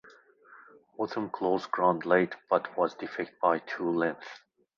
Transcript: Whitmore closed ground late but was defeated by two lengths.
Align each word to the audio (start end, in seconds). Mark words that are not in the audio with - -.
Whitmore 0.97 1.29
closed 1.29 1.69
ground 1.69 2.07
late 2.07 2.33
but 2.49 2.75
was 2.75 2.95
defeated 2.95 3.35
by 3.39 3.59
two 3.59 3.87
lengths. 3.91 4.41